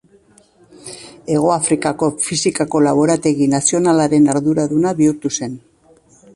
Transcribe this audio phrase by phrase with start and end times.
[1.33, 5.59] Hegoafrikako Fisikako Laborategi Nazionalaren arduraduna bihurtu zen.